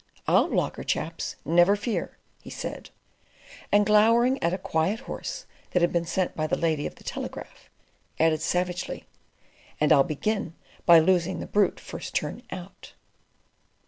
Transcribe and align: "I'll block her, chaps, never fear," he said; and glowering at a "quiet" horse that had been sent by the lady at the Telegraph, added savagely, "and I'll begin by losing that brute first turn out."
"I'll 0.27 0.47
block 0.47 0.77
her, 0.77 0.83
chaps, 0.83 1.35
never 1.45 1.75
fear," 1.75 2.17
he 2.41 2.49
said; 2.49 2.89
and 3.71 3.85
glowering 3.85 4.41
at 4.41 4.51
a 4.51 4.57
"quiet" 4.57 5.01
horse 5.01 5.45
that 5.69 5.83
had 5.83 5.93
been 5.93 6.07
sent 6.07 6.35
by 6.35 6.47
the 6.47 6.57
lady 6.57 6.87
at 6.87 6.95
the 6.95 7.03
Telegraph, 7.03 7.69
added 8.19 8.41
savagely, 8.41 9.05
"and 9.79 9.93
I'll 9.93 10.03
begin 10.03 10.55
by 10.87 10.97
losing 10.97 11.39
that 11.41 11.51
brute 11.51 11.79
first 11.79 12.15
turn 12.15 12.41
out." 12.49 12.93